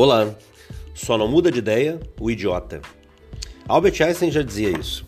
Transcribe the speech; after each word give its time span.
Olá, 0.00 0.32
só 0.94 1.18
não 1.18 1.26
muda 1.26 1.50
de 1.50 1.58
ideia 1.58 1.98
o 2.20 2.30
idiota. 2.30 2.80
Albert 3.66 4.00
Einstein 4.00 4.30
já 4.30 4.42
dizia 4.42 4.70
isso. 4.70 5.04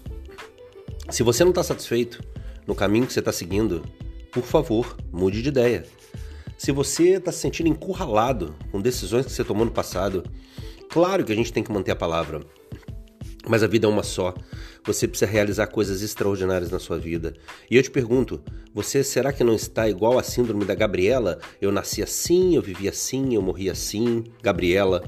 Se 1.09 1.23
você 1.23 1.45
não 1.45 1.53
está 1.53 1.63
satisfeito 1.63 2.21
no 2.67 2.75
caminho 2.75 3.07
que 3.07 3.13
você 3.13 3.21
está 3.21 3.31
seguindo, 3.31 3.85
por 4.33 4.43
favor, 4.43 4.97
mude 5.13 5.43
de 5.43 5.49
ideia. 5.49 5.87
Se 6.59 6.73
você 6.73 7.11
está 7.11 7.31
se 7.31 7.39
sentindo 7.39 7.69
encurralado 7.69 8.53
com 8.73 8.81
decisões 8.81 9.27
que 9.27 9.31
você 9.31 9.45
tomou 9.45 9.65
no 9.65 9.71
passado, 9.71 10.25
claro 10.89 11.25
que 11.25 11.31
a 11.31 11.37
gente 11.37 11.53
tem 11.53 11.63
que 11.63 11.71
manter 11.71 11.93
a 11.93 11.97
palavra. 11.97 12.41
Mas 13.49 13.63
a 13.63 13.67
vida 13.67 13.87
é 13.87 13.91
uma 13.91 14.03
só. 14.03 14.35
Você 14.85 15.09
precisa 15.09 15.31
realizar 15.31 15.67
coisas 15.67 16.03
extraordinárias 16.03 16.71
na 16.71 16.79
sua 16.79 16.99
vida. 16.99 17.35
E 17.71 17.77
eu 17.77 17.83
te 17.83 17.91
pergunto: 17.91 18.43
você 18.75 19.03
será 19.03 19.33
que 19.33 19.45
não 19.45 19.55
está 19.55 19.89
igual 19.89 20.19
à 20.19 20.23
síndrome 20.23 20.65
da 20.65 20.75
Gabriela? 20.75 21.39
Eu 21.61 21.73
nasci 21.73 22.03
assim, 22.03 22.55
eu 22.55 22.63
vivi 22.63 22.89
assim, 22.89 23.35
eu 23.35 23.43
morri 23.43 23.71
assim, 23.71 24.25
Gabriela. 24.43 25.03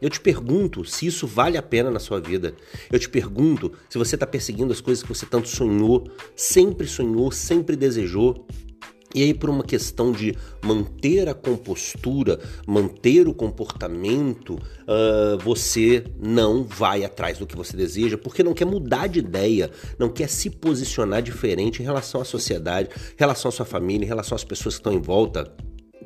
Eu 0.00 0.10
te 0.10 0.20
pergunto 0.20 0.84
se 0.84 1.06
isso 1.06 1.26
vale 1.26 1.56
a 1.56 1.62
pena 1.62 1.90
na 1.90 1.98
sua 1.98 2.20
vida. 2.20 2.54
Eu 2.92 2.98
te 2.98 3.08
pergunto 3.08 3.72
se 3.88 3.96
você 3.96 4.16
está 4.16 4.26
perseguindo 4.26 4.70
as 4.70 4.80
coisas 4.80 5.02
que 5.02 5.08
você 5.08 5.24
tanto 5.24 5.48
sonhou, 5.48 6.06
sempre 6.36 6.86
sonhou, 6.86 7.32
sempre 7.32 7.74
desejou. 7.74 8.46
E 9.14 9.22
aí, 9.22 9.32
por 9.32 9.48
uma 9.48 9.62
questão 9.62 10.10
de 10.10 10.34
manter 10.60 11.28
a 11.28 11.34
compostura, 11.34 12.40
manter 12.66 13.28
o 13.28 13.32
comportamento, 13.32 14.54
uh, 14.54 15.38
você 15.38 16.04
não 16.20 16.64
vai 16.64 17.04
atrás 17.04 17.38
do 17.38 17.46
que 17.46 17.56
você 17.56 17.76
deseja, 17.76 18.18
porque 18.18 18.42
não 18.42 18.52
quer 18.52 18.64
mudar 18.64 19.06
de 19.06 19.20
ideia, 19.20 19.70
não 20.00 20.08
quer 20.08 20.28
se 20.28 20.50
posicionar 20.50 21.22
diferente 21.22 21.80
em 21.80 21.84
relação 21.84 22.20
à 22.20 22.24
sociedade, 22.24 22.88
em 22.92 23.16
relação 23.16 23.50
à 23.50 23.52
sua 23.52 23.64
família, 23.64 24.04
em 24.04 24.08
relação 24.08 24.34
às 24.34 24.42
pessoas 24.42 24.74
que 24.74 24.80
estão 24.80 24.92
em 24.92 25.00
volta. 25.00 25.54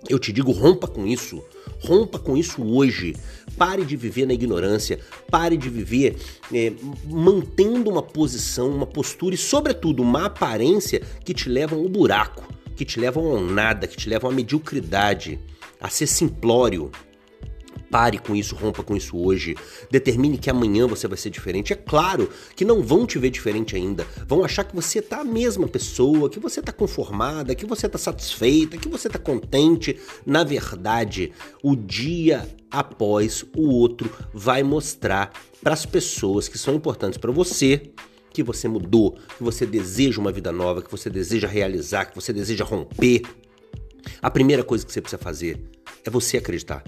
Eu 0.06 0.18
te 0.18 0.30
digo, 0.30 0.52
rompa 0.52 0.86
com 0.86 1.06
isso. 1.06 1.42
Rompa 1.80 2.18
com 2.18 2.36
isso 2.36 2.62
hoje. 2.62 3.16
Pare 3.56 3.86
de 3.86 3.96
viver 3.96 4.26
na 4.26 4.34
ignorância. 4.34 5.00
Pare 5.30 5.56
de 5.56 5.70
viver 5.70 6.16
é, 6.52 6.72
mantendo 7.06 7.90
uma 7.90 8.02
posição, 8.02 8.70
uma 8.70 8.86
postura 8.86 9.34
e, 9.34 9.38
sobretudo, 9.38 10.02
uma 10.02 10.26
aparência 10.26 11.02
que 11.24 11.32
te 11.32 11.48
levam 11.48 11.80
ao 11.80 11.88
buraco 11.88 12.58
que 12.78 12.84
te 12.84 13.00
levam 13.00 13.26
ao 13.26 13.40
nada, 13.40 13.88
que 13.88 13.96
te 13.96 14.08
levam 14.08 14.30
à 14.30 14.32
mediocridade, 14.32 15.36
a 15.80 15.88
ser 15.88 16.06
simplório. 16.06 16.92
Pare 17.90 18.18
com 18.18 18.36
isso, 18.36 18.54
rompa 18.54 18.84
com 18.84 18.94
isso 18.94 19.16
hoje. 19.18 19.56
Determine 19.90 20.38
que 20.38 20.48
amanhã 20.48 20.86
você 20.86 21.08
vai 21.08 21.18
ser 21.18 21.30
diferente. 21.30 21.72
É 21.72 21.76
claro 21.76 22.30
que 22.54 22.64
não 22.64 22.82
vão 22.82 23.04
te 23.04 23.18
ver 23.18 23.30
diferente 23.30 23.74
ainda. 23.74 24.06
Vão 24.28 24.44
achar 24.44 24.62
que 24.62 24.76
você 24.76 25.02
tá 25.02 25.22
a 25.22 25.24
mesma 25.24 25.66
pessoa, 25.66 26.30
que 26.30 26.38
você 26.38 26.62
tá 26.62 26.70
conformada, 26.70 27.54
que 27.54 27.66
você 27.66 27.88
tá 27.88 27.98
satisfeita, 27.98 28.76
que 28.76 28.88
você 28.88 29.08
tá 29.08 29.18
contente. 29.18 29.98
Na 30.24 30.44
verdade, 30.44 31.32
o 31.62 31.74
dia 31.74 32.46
após 32.70 33.44
o 33.56 33.70
outro 33.70 34.08
vai 34.32 34.62
mostrar 34.62 35.32
para 35.60 35.72
as 35.72 35.84
pessoas 35.84 36.46
que 36.46 36.58
são 36.58 36.74
importantes 36.74 37.18
para 37.18 37.32
você 37.32 37.90
que 38.38 38.42
você 38.44 38.68
mudou, 38.68 39.18
que 39.36 39.42
você 39.42 39.66
deseja 39.66 40.20
uma 40.20 40.30
vida 40.30 40.52
nova, 40.52 40.80
que 40.80 40.88
você 40.88 41.10
deseja 41.10 41.48
realizar, 41.48 42.04
que 42.04 42.14
você 42.14 42.32
deseja 42.32 42.64
romper, 42.64 43.22
a 44.22 44.30
primeira 44.30 44.62
coisa 44.62 44.86
que 44.86 44.92
você 44.92 45.00
precisa 45.00 45.20
fazer 45.20 45.60
é 46.04 46.08
você 46.08 46.36
acreditar. 46.36 46.84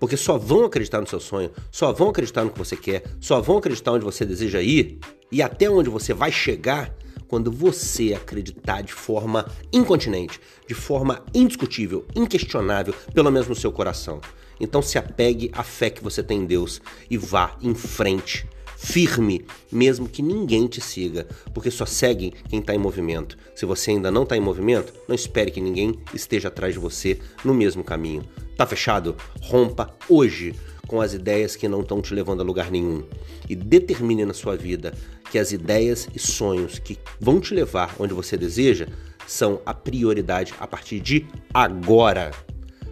Porque 0.00 0.16
só 0.16 0.38
vão 0.38 0.64
acreditar 0.64 1.02
no 1.02 1.06
seu 1.06 1.20
sonho, 1.20 1.50
só 1.70 1.92
vão 1.92 2.08
acreditar 2.08 2.44
no 2.44 2.50
que 2.50 2.58
você 2.58 2.78
quer, 2.78 3.04
só 3.20 3.42
vão 3.42 3.58
acreditar 3.58 3.92
onde 3.92 4.06
você 4.06 4.24
deseja 4.24 4.62
ir 4.62 4.98
e 5.30 5.42
até 5.42 5.68
onde 5.68 5.90
você 5.90 6.14
vai 6.14 6.32
chegar 6.32 6.96
quando 7.28 7.52
você 7.52 8.14
acreditar 8.14 8.80
de 8.80 8.94
forma 8.94 9.46
incontinente, 9.70 10.40
de 10.66 10.72
forma 10.72 11.22
indiscutível, 11.34 12.06
inquestionável, 12.14 12.94
pelo 13.12 13.30
menos 13.30 13.48
no 13.48 13.54
seu 13.54 13.70
coração. 13.70 14.18
Então 14.58 14.80
se 14.80 14.96
apegue 14.96 15.50
à 15.52 15.62
fé 15.62 15.90
que 15.90 16.02
você 16.02 16.22
tem 16.22 16.38
em 16.40 16.46
Deus 16.46 16.80
e 17.10 17.18
vá 17.18 17.54
em 17.60 17.74
frente 17.74 18.48
firme, 18.76 19.44
mesmo 19.72 20.08
que 20.08 20.22
ninguém 20.22 20.66
te 20.66 20.80
siga, 20.80 21.26
porque 21.52 21.70
só 21.70 21.86
segue 21.86 22.32
quem 22.48 22.60
está 22.60 22.74
em 22.74 22.78
movimento. 22.78 23.36
Se 23.54 23.64
você 23.64 23.92
ainda 23.92 24.10
não 24.10 24.22
está 24.22 24.36
em 24.36 24.40
movimento, 24.40 24.92
não 25.08 25.14
espere 25.14 25.50
que 25.50 25.60
ninguém 25.60 25.98
esteja 26.14 26.48
atrás 26.48 26.74
de 26.74 26.78
você 26.78 27.18
no 27.44 27.54
mesmo 27.54 27.82
caminho. 27.82 28.22
Tá 28.56 28.66
fechado? 28.66 29.16
Rompa 29.40 29.94
hoje 30.08 30.54
com 30.86 31.00
as 31.00 31.14
ideias 31.14 31.56
que 31.56 31.68
não 31.68 31.80
estão 31.80 32.00
te 32.00 32.14
levando 32.14 32.40
a 32.40 32.44
lugar 32.44 32.70
nenhum 32.70 33.02
e 33.48 33.56
determine 33.56 34.24
na 34.24 34.34
sua 34.34 34.56
vida 34.56 34.94
que 35.30 35.38
as 35.38 35.52
ideias 35.52 36.08
e 36.14 36.18
sonhos 36.18 36.78
que 36.78 36.98
vão 37.20 37.40
te 37.40 37.52
levar 37.54 37.94
onde 37.98 38.14
você 38.14 38.36
deseja 38.36 38.86
são 39.26 39.60
a 39.66 39.74
prioridade 39.74 40.54
a 40.60 40.66
partir 40.66 41.00
de 41.00 41.26
agora. 41.52 42.30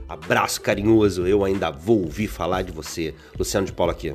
Abraço 0.09 0.61
carinhoso, 0.61 1.27
eu 1.27 1.45
ainda 1.45 1.71
vou 1.71 2.03
ouvir 2.03 2.27
falar 2.27 2.62
de 2.62 2.72
você. 2.72 3.15
Luciano 3.39 3.66
de 3.66 3.72
Paula 3.72 3.93
aqui. 3.93 4.12